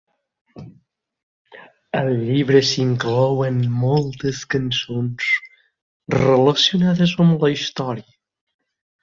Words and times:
Al 1.99 2.09
llibre 2.21 2.61
s'inclouen 2.69 3.59
moltes 3.83 4.41
cançons 4.55 5.29
relacionades 6.17 7.15
amb 7.27 7.47
la 7.47 7.53
història. 7.61 8.11